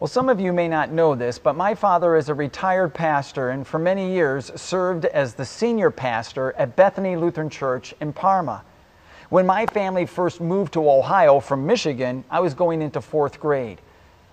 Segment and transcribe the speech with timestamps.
[0.00, 3.50] Well, some of you may not know this, but my father is a retired pastor
[3.50, 8.64] and for many years served as the senior pastor at Bethany Lutheran Church in Parma.
[9.28, 13.78] When my family first moved to Ohio from Michigan, I was going into fourth grade.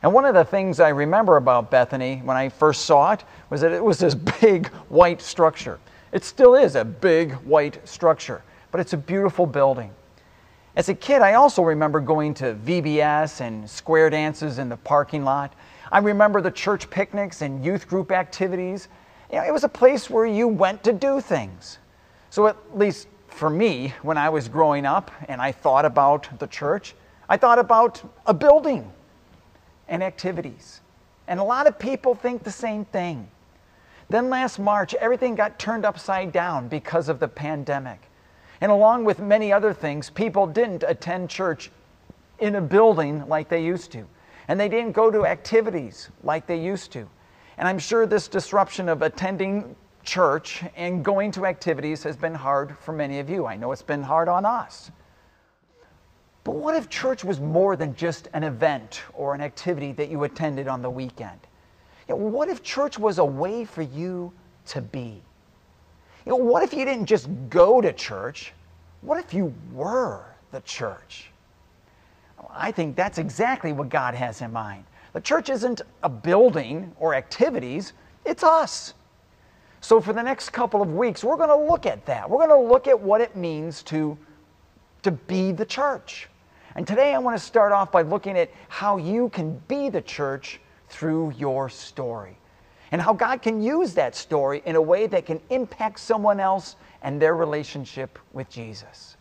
[0.04, 3.60] And one of the things I remember about Bethany when I first saw it was
[3.60, 5.80] that it was this big white structure.
[6.14, 8.42] It still is a big white structure,
[8.72, 9.92] but it's a beautiful building.
[10.78, 15.24] As a kid, I also remember going to VBS and square dances in the parking
[15.24, 15.56] lot.
[15.92, 18.88] I remember the church picnics and youth group activities.
[19.32, 21.80] You know, it was a place where you went to do things.
[22.30, 26.46] So, at least for me, when I was growing up and I thought about the
[26.46, 26.94] church,
[27.28, 28.92] I thought about a building
[29.88, 30.82] and activities.
[31.28, 33.28] And a lot of people think the same thing.
[34.12, 38.07] Then last March, everything got turned upside down because of the pandemic.
[38.62, 41.72] And along with many other things, people didn't attend church
[42.40, 44.06] in a building like they used to.
[44.48, 47.08] And they didn't go to activities like they used to.
[47.58, 52.78] And I'm sure this disruption of attending church and going to activities has been hard
[52.78, 53.46] for many of you.
[53.46, 54.90] I know it's been hard on us.
[56.44, 60.24] But what if church was more than just an event or an activity that you
[60.24, 61.40] attended on the weekend?
[62.08, 64.32] You know, what if church was a way for you
[64.68, 65.22] to be?
[66.26, 68.54] You know, what if you didn't just go to church?
[69.02, 71.32] What if you were the church?
[72.50, 74.84] I think that's exactly what God has in mind.
[75.14, 77.94] The church isn't a building or activities,
[78.26, 78.94] it's us.
[79.80, 82.30] So, for the next couple of weeks, we're going to look at that.
[82.30, 84.18] We're going to look at what it means to,
[85.04, 86.30] to be the church.
[86.76, 90.02] And today I want to start off by looking at how you can be the
[90.02, 90.60] church
[90.90, 92.38] through your story
[92.92, 96.76] and how God can use that story in a way that can impact someone else
[97.02, 99.18] and their relationship with Jesus.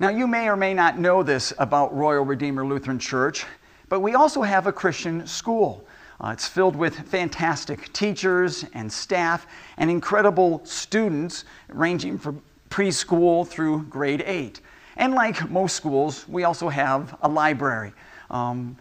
[0.00, 3.44] Now, you may or may not know this about Royal Redeemer Lutheran Church,
[3.88, 5.84] but we also have a Christian school.
[6.20, 13.84] Uh, it's filled with fantastic teachers and staff and incredible students ranging from preschool through
[13.84, 14.60] grade 8.
[14.98, 17.92] And like most schools, we also have a library.
[18.30, 18.76] Um,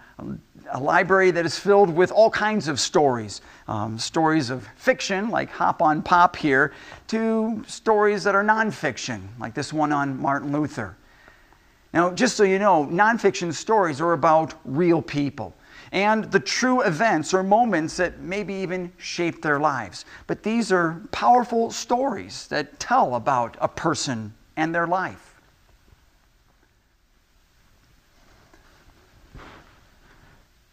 [0.72, 3.42] a library that is filled with all kinds of stories.
[3.68, 6.74] Um, stories of fiction, like Hop on Pop here,
[7.08, 10.98] to stories that are nonfiction, like this one on Martin Luther.
[11.94, 15.56] Now, just so you know, nonfiction stories are about real people
[15.92, 20.06] and the true events or moments that maybe even shaped their lives.
[20.26, 25.37] But these are powerful stories that tell about a person and their life.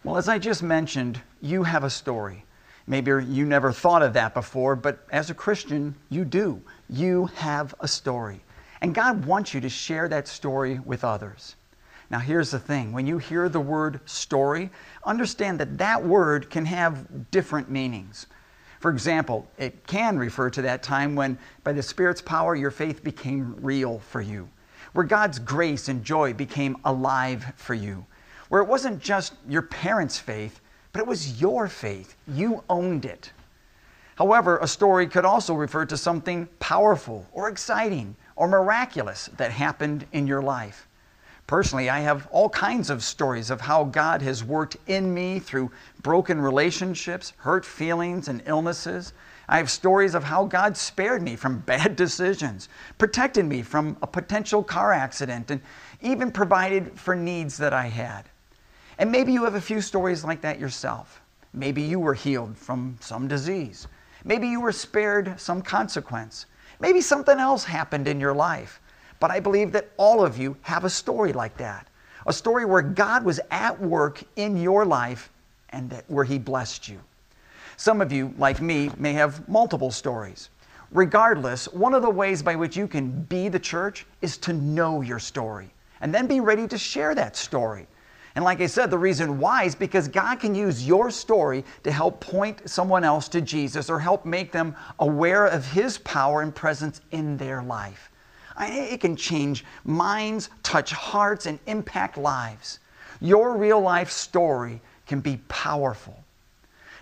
[0.05, 2.45] Well, as I just mentioned, you have a story.
[2.87, 6.61] Maybe you never thought of that before, but as a Christian, you do.
[6.91, 8.43] You have a story.
[8.83, 11.57] And God wants you to share that story with others.
[12.11, 14.69] Now, here's the thing when you hear the word story,
[15.07, 18.27] understand that that word can have different meanings.
[18.81, 23.03] For example, it can refer to that time when, by the Spirit's power, your faith
[23.03, 24.51] became real for you,
[24.93, 28.05] where God's grace and joy became alive for you
[28.49, 30.61] where it wasn't just your parents' faith,
[30.93, 32.17] but it was your faith.
[32.27, 33.33] You owned it.
[34.17, 40.07] However, a story could also refer to something powerful or exciting or miraculous that happened
[40.13, 40.89] in your life.
[41.47, 45.71] Personally, I have all kinds of stories of how God has worked in me through
[46.03, 49.13] broken relationships, hurt feelings, and illnesses.
[49.49, 54.07] I have stories of how God spared me from bad decisions, protected me from a
[54.07, 55.61] potential car accident, and
[56.01, 58.25] even provided for needs that I had.
[58.99, 61.21] And maybe you have a few stories like that yourself.
[61.53, 63.87] Maybe you were healed from some disease.
[64.25, 66.47] Maybe you were spared some consequence.
[66.81, 68.81] Maybe something else happened in your life.
[69.21, 71.89] But I believe that all of you have a story like that
[72.27, 75.31] a story where God was at work in your life
[75.71, 77.01] and that, where He blessed you.
[77.77, 80.51] Some of you, like me, may have multiple stories.
[80.91, 85.01] Regardless, one of the ways by which you can be the church is to know
[85.01, 85.71] your story
[86.01, 87.87] and then be ready to share that story.
[88.35, 91.93] And like I said, the reason why is because God can use your story to
[91.93, 96.53] help point someone else to Jesus or help make them aware of His power and
[96.53, 98.11] presence in their life.
[98.61, 102.81] It can change minds, touch hearts, and impact lives.
[103.21, 106.24] Your real life story can be powerful.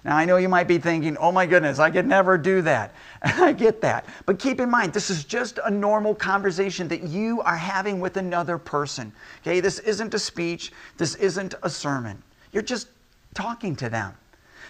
[0.05, 2.93] Now, I know you might be thinking, oh my goodness, I could never do that.
[3.23, 4.07] I get that.
[4.27, 8.17] But keep in mind, this is just a normal conversation that you are having with
[8.17, 9.13] another person.
[9.43, 12.21] Okay, this isn't a speech, this isn't a sermon.
[12.51, 12.89] You're just
[13.35, 14.15] talking to them.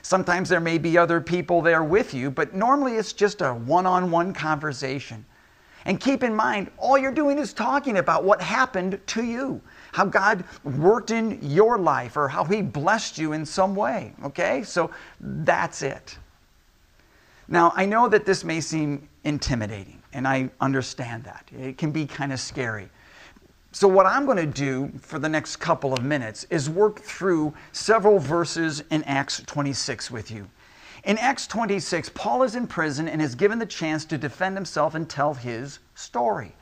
[0.03, 3.87] Sometimes there may be other people there with you, but normally it's just a one
[3.87, 5.25] on one conversation.
[5.85, 9.61] And keep in mind, all you're doing is talking about what happened to you,
[9.93, 14.13] how God worked in your life, or how He blessed you in some way.
[14.25, 14.63] Okay?
[14.65, 14.91] So
[15.21, 16.19] that's it.
[17.49, 21.45] Now, I know that this may seem intimidating, and I understand that.
[21.57, 22.89] It can be kind of scary.
[23.73, 27.55] So, what I'm going to do for the next couple of minutes is work through
[27.73, 30.49] several verses in Acts 26 with you.
[31.05, 34.95] In Acts 26, Paul is in prison and is given the chance to defend himself
[34.95, 36.55] and tell his story.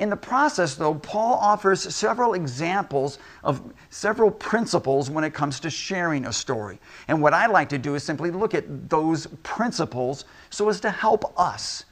[0.00, 3.60] In the process, though, Paul offers several examples of
[3.90, 6.80] several principles when it comes to sharing a story.
[7.06, 10.90] And what I like to do is simply look at those principles so as to
[10.90, 11.84] help us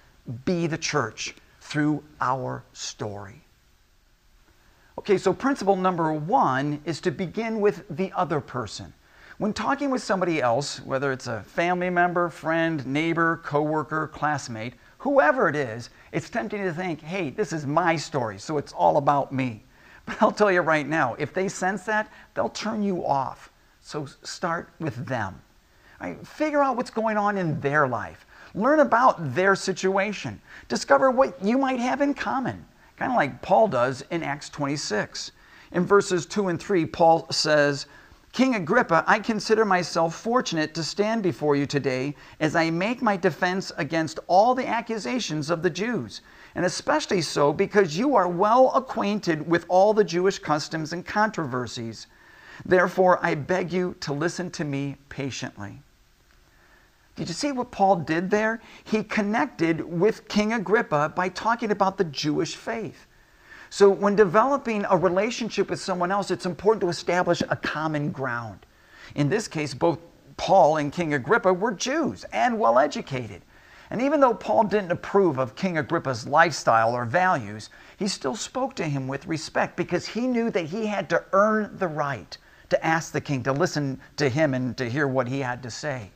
[0.46, 3.42] be the church through our story.
[4.96, 8.94] Okay, so principle number one is to begin with the other person.
[9.36, 15.48] When talking with somebody else, whether it's a family member, friend, neighbor, coworker, classmate, whoever
[15.48, 19.32] it is, it's tempting to think, hey, this is my story, so it's all about
[19.32, 19.64] me.
[20.08, 23.50] But I'll tell you right now, if they sense that, they'll turn you off.
[23.82, 25.38] So start with them.
[26.00, 26.26] Right?
[26.26, 28.24] Figure out what's going on in their life.
[28.54, 30.40] Learn about their situation.
[30.68, 32.64] Discover what you might have in common,
[32.96, 35.32] kind of like Paul does in Acts 26.
[35.72, 37.86] In verses 2 and 3, Paul says,
[38.38, 43.16] King Agrippa, I consider myself fortunate to stand before you today as I make my
[43.16, 46.20] defense against all the accusations of the Jews,
[46.54, 52.06] and especially so because you are well acquainted with all the Jewish customs and controversies.
[52.64, 55.82] Therefore, I beg you to listen to me patiently.
[57.16, 58.62] Did you see what Paul did there?
[58.84, 63.07] He connected with King Agrippa by talking about the Jewish faith.
[63.70, 68.64] So, when developing a relationship with someone else, it's important to establish a common ground.
[69.14, 69.98] In this case, both
[70.36, 73.42] Paul and King Agrippa were Jews and well educated.
[73.90, 78.74] And even though Paul didn't approve of King Agrippa's lifestyle or values, he still spoke
[78.76, 82.36] to him with respect because he knew that he had to earn the right
[82.68, 85.70] to ask the king to listen to him and to hear what he had to
[85.70, 86.10] say.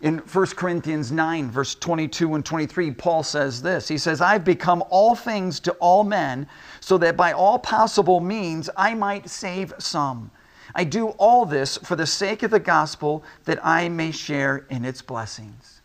[0.00, 4.82] In 1 Corinthians 9, verse 22 and 23, Paul says this He says, I've become
[4.88, 6.46] all things to all men,
[6.80, 10.30] so that by all possible means I might save some.
[10.74, 14.86] I do all this for the sake of the gospel, that I may share in
[14.86, 15.82] its blessings.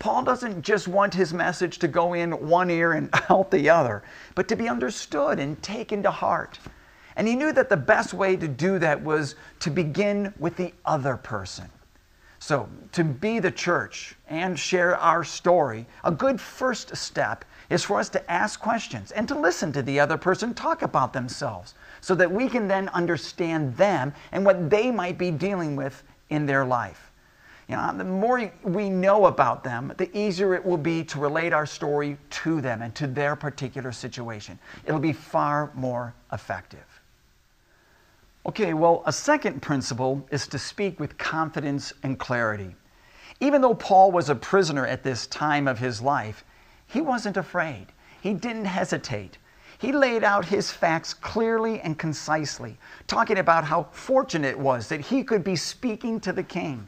[0.00, 4.02] Paul doesn't just want his message to go in one ear and out the other,
[4.34, 6.58] but to be understood and taken to heart.
[7.14, 10.72] And he knew that the best way to do that was to begin with the
[10.84, 11.70] other person.
[12.42, 18.00] So, to be the church and share our story, a good first step is for
[18.00, 22.14] us to ask questions and to listen to the other person talk about themselves so
[22.14, 26.64] that we can then understand them and what they might be dealing with in their
[26.64, 27.12] life.
[27.68, 31.52] You know, the more we know about them, the easier it will be to relate
[31.52, 34.58] our story to them and to their particular situation.
[34.86, 36.89] It'll be far more effective.
[38.46, 42.74] Okay, well, a second principle is to speak with confidence and clarity.
[43.38, 46.44] Even though Paul was a prisoner at this time of his life,
[46.86, 47.86] he wasn't afraid.
[48.22, 49.38] He didn't hesitate.
[49.78, 55.00] He laid out his facts clearly and concisely, talking about how fortunate it was that
[55.00, 56.86] he could be speaking to the king.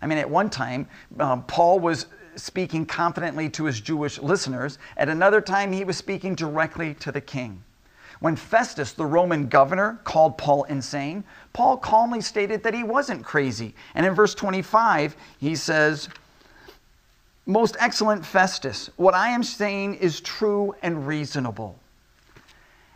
[0.00, 0.88] I mean, at one time,
[1.18, 2.06] um, Paul was
[2.36, 7.20] speaking confidently to his Jewish listeners, at another time, he was speaking directly to the
[7.20, 7.62] king.
[8.18, 13.74] When Festus, the Roman governor, called Paul insane, Paul calmly stated that he wasn't crazy.
[13.94, 16.08] And in verse 25, he says,
[17.46, 21.78] Most excellent Festus, what I am saying is true and reasonable.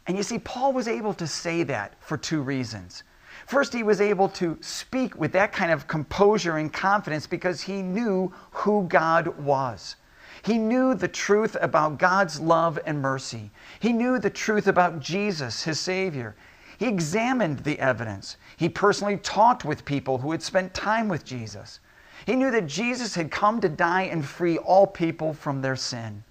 [0.07, 3.05] And you see, Paul was able to say that for two reasons.
[3.47, 7.83] First, he was able to speak with that kind of composure and confidence because he
[7.83, 9.97] knew who God was.
[10.45, 13.51] He knew the truth about God's love and mercy.
[13.81, 16.37] He knew the truth about Jesus, his Savior.
[16.77, 18.37] He examined the evidence.
[18.59, 21.81] He personally talked with people who had spent time with Jesus.
[22.27, 26.23] He knew that Jesus had come to die and free all people from their sin.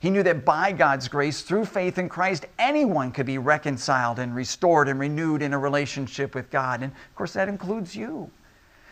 [0.00, 4.34] He knew that by God's grace, through faith in Christ, anyone could be reconciled and
[4.34, 6.82] restored and renewed in a relationship with God.
[6.82, 8.30] And of course, that includes you.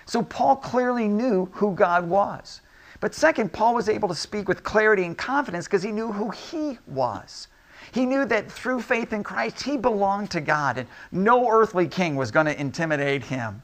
[0.04, 2.60] So Paul clearly knew who God was.
[3.00, 6.30] But second, Paul was able to speak with clarity and confidence because he knew who
[6.30, 7.48] he was.
[7.92, 12.16] He knew that through faith in Christ, he belonged to God and no earthly king
[12.16, 13.62] was going to intimidate him.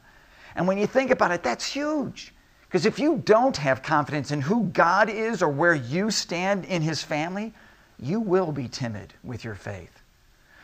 [0.55, 2.33] And when you think about it, that's huge.
[2.67, 6.81] Because if you don't have confidence in who God is or where you stand in
[6.81, 7.53] his family,
[7.99, 10.01] you will be timid with your faith.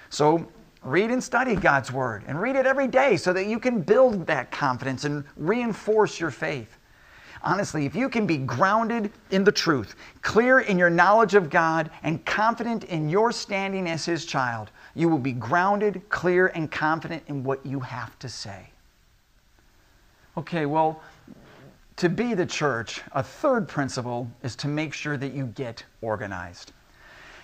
[0.09, 0.49] So
[0.83, 4.25] read and study God's word and read it every day so that you can build
[4.27, 6.77] that confidence and reinforce your faith.
[7.43, 11.89] Honestly, if you can be grounded in the truth, clear in your knowledge of God,
[12.03, 17.23] and confident in your standing as His child, you will be grounded, clear, and confident
[17.27, 18.69] in what you have to say.
[20.37, 21.01] Okay, well,
[21.97, 26.73] to be the church, a third principle is to make sure that you get organized.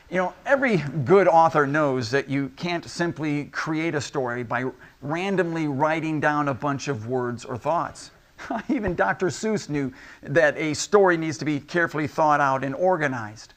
[0.09, 4.65] You know, every good author knows that you can't simply create a story by
[5.01, 8.11] randomly writing down a bunch of words or thoughts.
[8.69, 9.27] Even Dr.
[9.27, 9.91] Seuss knew
[10.21, 13.53] that a story needs to be carefully thought out and organized.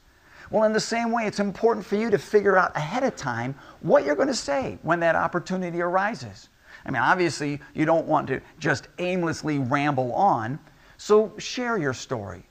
[0.49, 3.55] Well, in the same way, it's important for you to figure out ahead of time
[3.79, 6.49] what you're going to say when that opportunity arises.
[6.85, 10.59] I mean, obviously, you don't want to just aimlessly ramble on,
[10.97, 12.43] so share your story.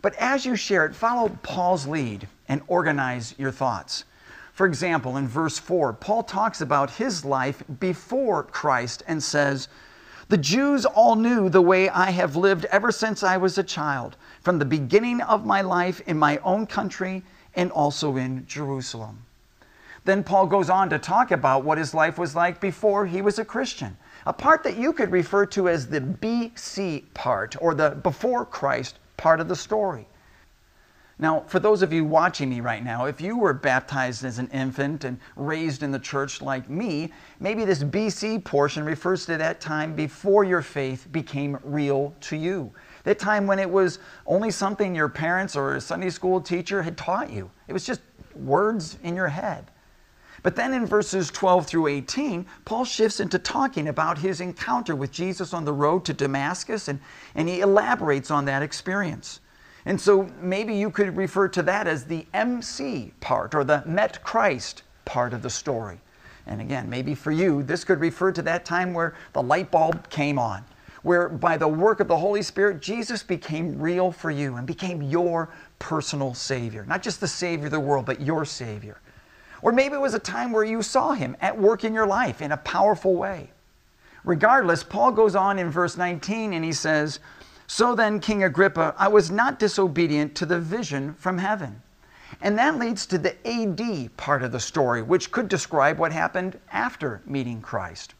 [0.00, 4.04] But as you share it, follow Paul's lead and organize your thoughts.
[4.52, 9.68] For example, in verse 4, Paul talks about his life before Christ and says,
[10.28, 14.18] The Jews all knew the way I have lived ever since I was a child,
[14.42, 17.22] from the beginning of my life in my own country
[17.54, 19.24] and also in Jerusalem.
[20.04, 23.38] Then Paul goes on to talk about what his life was like before he was
[23.38, 27.90] a Christian, a part that you could refer to as the BC part or the
[27.90, 30.06] before Christ part of the story.
[31.20, 34.48] Now, for those of you watching me right now, if you were baptized as an
[34.48, 39.60] infant and raised in the church like me, maybe this BC portion refers to that
[39.60, 42.72] time before your faith became real to you.
[43.02, 46.96] That time when it was only something your parents or a Sunday school teacher had
[46.96, 47.50] taught you.
[47.66, 48.00] It was just
[48.36, 49.72] words in your head.
[50.44, 55.10] But then in verses 12 through 18, Paul shifts into talking about his encounter with
[55.10, 57.00] Jesus on the road to Damascus, and,
[57.34, 59.40] and he elaborates on that experience.
[59.88, 64.22] And so maybe you could refer to that as the MC part or the met
[64.22, 65.98] Christ part of the story.
[66.46, 70.10] And again, maybe for you, this could refer to that time where the light bulb
[70.10, 70.62] came on,
[71.04, 75.00] where by the work of the Holy Spirit, Jesus became real for you and became
[75.00, 76.84] your personal Savior.
[76.84, 79.00] Not just the Savior of the world, but your Savior.
[79.62, 82.42] Or maybe it was a time where you saw Him at work in your life
[82.42, 83.52] in a powerful way.
[84.22, 87.20] Regardless, Paul goes on in verse 19 and he says,
[87.70, 91.82] so then, King Agrippa, I was not disobedient to the vision from heaven.
[92.40, 96.58] And that leads to the AD part of the story, which could describe what happened
[96.72, 98.14] after meeting Christ.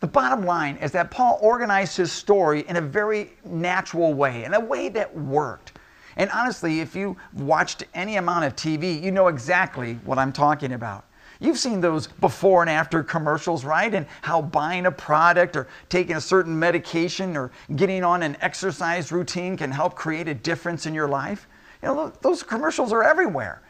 [0.00, 4.52] The bottom line is that Paul organized his story in a very natural way, in
[4.52, 5.72] a way that worked.
[6.16, 10.72] And honestly, if you watched any amount of TV, you know exactly what I'm talking
[10.72, 11.06] about.
[11.38, 13.92] You've seen those before and after commercials, right?
[13.92, 19.12] And how buying a product or taking a certain medication or getting on an exercise
[19.12, 21.46] routine can help create a difference in your life.
[21.82, 23.62] You know, those commercials are everywhere.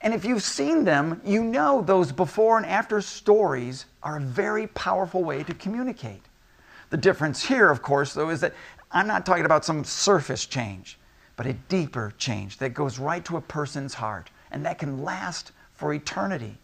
[0.00, 4.66] And if you've seen them, you know those before and after stories are a very
[4.68, 6.22] powerful way to communicate.
[6.88, 8.54] The difference here, of course, though, is that
[8.90, 10.98] I'm not talking about some surface change,
[11.36, 15.52] but a deeper change that goes right to a person's heart and that can last
[15.74, 16.58] for eternity.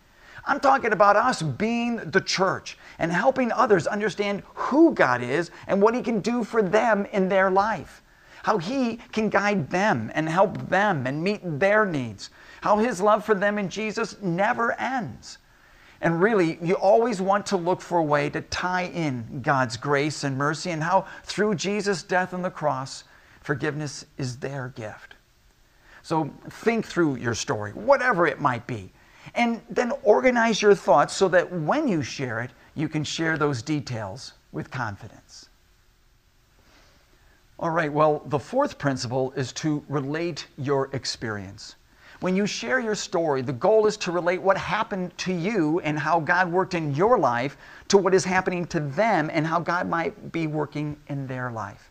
[0.46, 5.82] I'm talking about us being the church and helping others understand who God is and
[5.82, 8.02] what He can do for them in their life.
[8.44, 12.30] How He can guide them and help them and meet their needs.
[12.60, 15.38] How His love for them in Jesus never ends.
[16.00, 20.22] And really, you always want to look for a way to tie in God's grace
[20.22, 23.04] and mercy and how through Jesus' death on the cross,
[23.40, 25.14] forgiveness is their gift.
[26.02, 28.92] So think through your story, whatever it might be.
[29.36, 33.62] And then organize your thoughts so that when you share it, you can share those
[33.62, 35.50] details with confidence.
[37.58, 41.76] All right, well, the fourth principle is to relate your experience.
[42.20, 45.98] When you share your story, the goal is to relate what happened to you and
[45.98, 49.86] how God worked in your life to what is happening to them and how God
[49.88, 51.90] might be working in their life.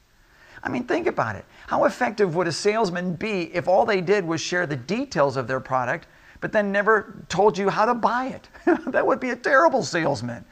[0.64, 1.46] I mean, think about it.
[1.68, 5.48] How effective would a salesman be if all they did was share the details of
[5.48, 6.08] their product
[6.42, 8.50] but then never told you how to buy it.
[8.92, 10.46] that would be a terrible salesman.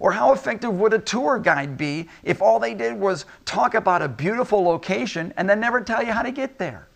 [0.00, 4.00] Or how effective would a tour guide be if all they did was talk about
[4.00, 6.86] a beautiful location and then never tell you how to get there?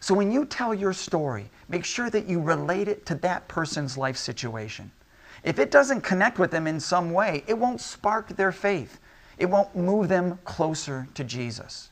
[0.00, 3.98] So when you tell your story, make sure that you relate it to that person's
[3.98, 4.90] life situation.
[5.44, 8.98] If it doesn't connect with them in some way, it won't spark their faith.
[9.38, 11.90] It won't move them closer to Jesus.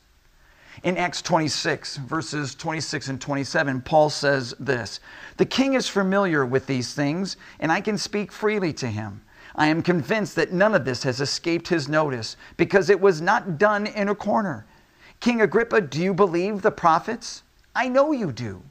[0.83, 4.99] In Acts 26, verses 26 and 27, Paul says this
[5.37, 9.21] The king is familiar with these things, and I can speak freely to him.
[9.55, 13.57] I am convinced that none of this has escaped his notice, because it was not
[13.57, 14.67] done in a corner.
[15.19, 17.41] King Agrippa, do you believe the prophets?
[17.75, 18.61] I know you do.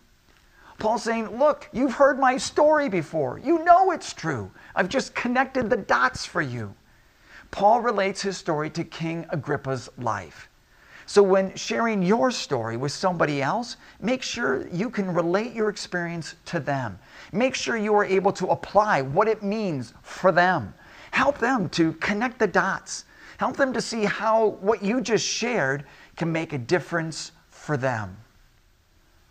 [0.79, 3.41] Paul's saying, Look, you've heard my story before.
[3.41, 4.53] You know it's true.
[4.77, 6.73] I've just connected the dots for you.
[7.51, 10.49] Paul relates his story to King Agrippa's life.
[11.07, 16.35] So when sharing your story with somebody else, make sure you can relate your experience
[16.47, 16.99] to them.
[17.33, 20.75] Make sure you are able to apply what it means for them.
[21.13, 23.05] Help them to connect the dots.
[23.39, 25.85] Help them to see how what you just shared
[26.17, 28.17] can make a difference for them.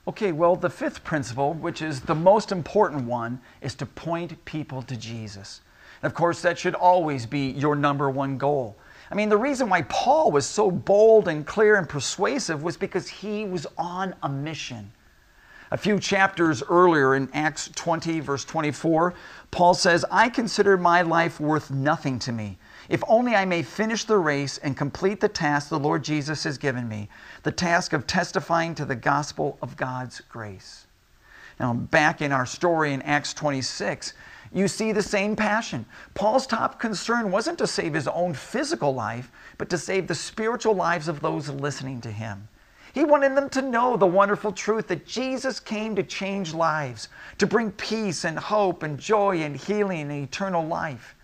[0.08, 4.82] Okay, well, the fifth principle, which is the most important one, is to point people
[4.84, 5.62] to Jesus.
[6.02, 8.78] And of course, that should always be your number one goal.
[9.12, 13.08] I mean, the reason why Paul was so bold and clear and persuasive was because
[13.08, 14.92] he was on a mission.
[15.72, 19.14] A few chapters earlier in Acts 20, verse 24,
[19.52, 22.58] Paul says, I consider my life worth nothing to me
[22.90, 26.58] if only I may finish the race and complete the task the Lord Jesus has
[26.58, 27.10] given me,
[27.44, 30.86] the task of testifying to the gospel of God's grace.
[31.60, 34.14] Now, back in our story in Acts 26,
[34.54, 35.86] you see the same passion.
[36.14, 40.74] Paul's top concern wasn't to save his own physical life, but to save the spiritual
[40.74, 42.48] lives of those listening to him.
[42.94, 47.10] He wanted them to know the wonderful truth that Jesus came to change lives,
[47.40, 51.16] to bring peace and hope and joy and healing and eternal life.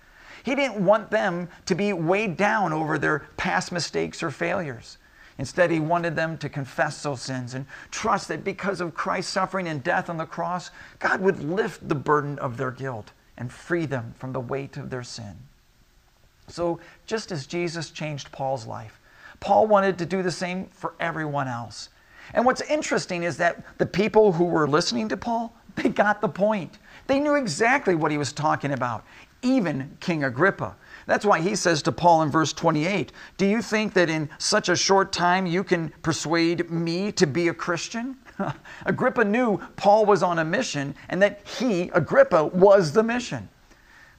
[0.44, 4.98] He didn't want them to be weighed down over their past mistakes or failures.
[5.42, 9.68] Instead, he wanted them to confess those sins and trust that because of Christ's suffering
[9.68, 10.70] and death on the cross,
[11.00, 14.92] God would lift the burden of their guilt and free them from the weight of
[14.92, 15.34] their sin.
[16.48, 19.00] So, just as Jesus changed Paul's life,
[19.40, 21.90] Paul wanted to do the same for everyone else.
[22.36, 26.30] And what's interesting is that the people who were listening to Paul, they got the
[26.30, 26.78] point.
[27.08, 29.04] They knew exactly what he was talking about
[29.42, 30.76] even King Agrippa.
[31.12, 34.70] That's why he says to Paul in verse 28 Do you think that in such
[34.70, 38.16] a short time you can persuade me to be a Christian?
[38.86, 43.50] Agrippa knew Paul was on a mission and that he, Agrippa, was the mission.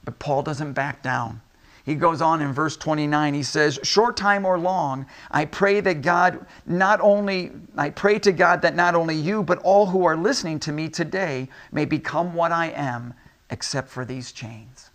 [0.05, 1.41] But Paul doesn't back down.
[1.83, 3.33] He goes on in verse 29.
[3.33, 8.31] He says, Short time or long, I pray that God not only, I pray to
[8.31, 12.35] God that not only you, but all who are listening to me today may become
[12.35, 13.15] what I am,
[13.49, 14.91] except for these chains.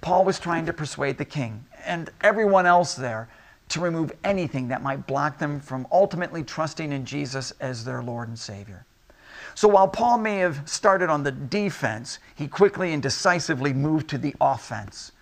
[0.00, 3.28] Paul was trying to persuade the king and everyone else there
[3.70, 8.28] to remove anything that might block them from ultimately trusting in Jesus as their Lord
[8.28, 8.86] and Savior.
[9.54, 14.18] So while Paul may have started on the defense, he quickly and decisively moved to
[14.18, 15.12] the offense.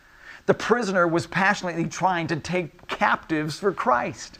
[0.44, 4.38] The prisoner was passionately trying to take captives for Christ.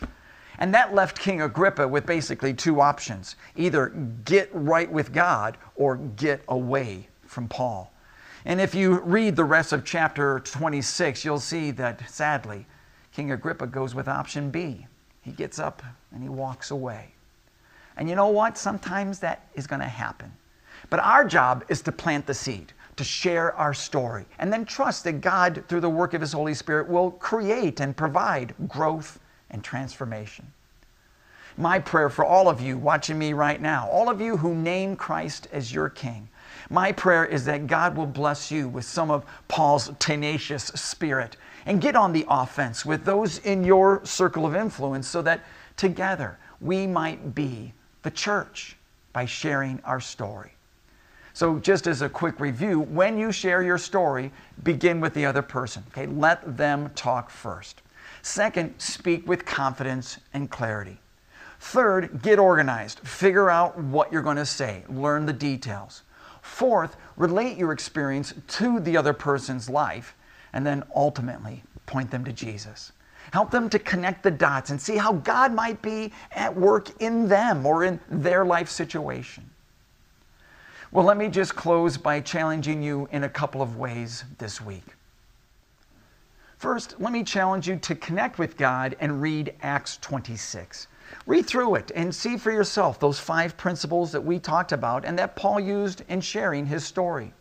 [0.59, 3.88] And that left King Agrippa with basically two options either
[4.25, 7.92] get right with God or get away from Paul.
[8.46, 12.64] And if you read the rest of chapter 26, you'll see that sadly,
[13.12, 14.87] King Agrippa goes with option B.
[15.20, 15.82] He gets up
[16.12, 17.09] and he walks away.
[17.96, 18.56] And you know what?
[18.56, 20.30] Sometimes that is going to happen.
[20.90, 25.02] But our job is to plant the seed, to share our story, and then trust
[25.04, 29.18] that God, through the work of His Holy Spirit, will create and provide growth
[29.50, 30.52] and transformation.
[31.56, 34.94] My prayer for all of you watching me right now, all of you who name
[34.94, 36.28] Christ as your King,
[36.70, 41.81] my prayer is that God will bless you with some of Paul's tenacious spirit and
[41.81, 45.40] get on the offense with those in your circle of influence so that
[45.76, 48.76] together we might be the church
[49.12, 50.52] by sharing our story.
[51.33, 55.42] So, just as a quick review, when you share your story, begin with the other
[55.42, 55.85] person.
[55.88, 57.83] Okay, let them talk first.
[58.22, 60.98] Second, speak with confidence and clarity.
[61.61, 63.00] Third, get organized.
[63.00, 66.02] Figure out what you're going to say, learn the details.
[66.46, 70.14] Fourth, relate your experience to the other person's life,
[70.54, 72.92] and then ultimately point them to Jesus.
[73.32, 77.28] Help them to connect the dots and see how God might be at work in
[77.28, 79.50] them or in their life situation.
[80.92, 84.85] Well, let me just close by challenging you in a couple of ways this week.
[86.56, 90.87] First, let me challenge you to connect with God and read Acts 26.
[91.27, 95.19] Read through it and see for yourself those five principles that we talked about and
[95.19, 97.33] that Paul used in sharing his story.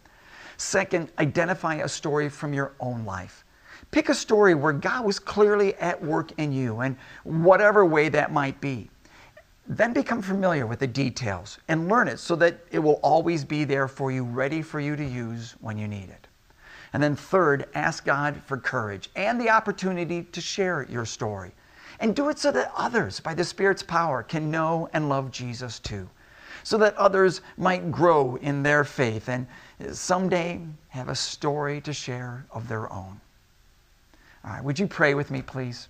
[0.57, 3.43] Second, identify a story from your own life.
[3.91, 8.31] Pick a story where God was clearly at work in you and whatever way that
[8.31, 8.89] might be.
[9.67, 13.63] Then become familiar with the details and learn it so that it will always be
[13.63, 16.27] there for you, ready for you to use when you need it.
[16.93, 21.51] And then, third, ask God for courage and the opportunity to share your story.
[21.99, 25.79] And do it so that others, by the Spirit's power, can know and love Jesus
[25.79, 26.09] too.
[26.63, 29.47] So that others might grow in their faith and
[29.91, 33.19] someday have a story to share of their own.
[34.43, 35.87] All right, would you pray with me, please?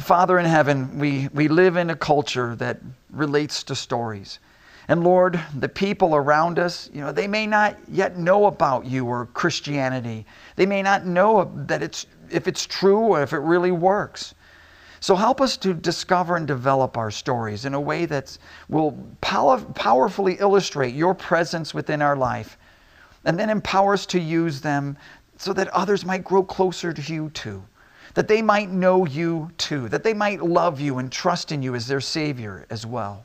[0.00, 2.78] Father in heaven, we, we live in a culture that
[3.10, 4.38] relates to stories.
[4.88, 9.06] And Lord, the people around us, you know, they may not yet know about you
[9.06, 10.24] or Christianity.
[10.56, 14.34] They may not know that it's if it's true or if it really works.
[15.00, 18.36] So help us to discover and develop our stories in a way that
[18.68, 22.58] will pow- powerfully illustrate your presence within our life
[23.24, 24.96] and then empower us to use them
[25.36, 27.62] so that others might grow closer to you too,
[28.14, 31.74] that they might know you too, that they might love you and trust in you
[31.74, 33.24] as their Savior as well.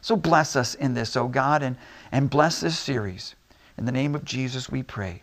[0.00, 1.76] So bless us in this, O oh God, and,
[2.12, 3.34] and bless this series.
[3.78, 5.22] In the name of Jesus we pray.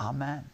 [0.00, 0.50] Amen.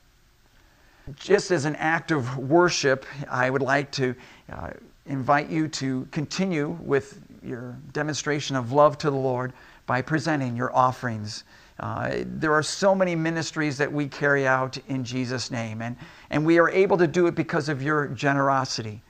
[1.16, 4.14] Just as an act of worship, I would like to
[4.52, 4.70] uh,
[5.06, 9.52] invite you to continue with your demonstration of love to the Lord
[9.86, 11.44] by presenting your offerings.
[11.78, 15.96] Uh, there are so many ministries that we carry out in Jesus' name, and,
[16.28, 19.02] and we are able to do it because of your generosity.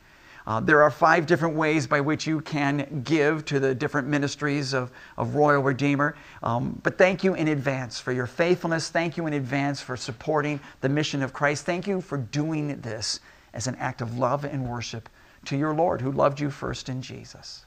[0.46, 4.72] Uh, there are five different ways by which you can give to the different ministries
[4.72, 6.16] of, of Royal Redeemer.
[6.42, 8.88] Um, but thank you in advance for your faithfulness.
[8.88, 11.64] Thank you in advance for supporting the mission of Christ.
[11.66, 13.20] Thank you for doing this
[13.52, 15.08] as an act of love and worship
[15.46, 17.64] to your Lord who loved you first in Jesus.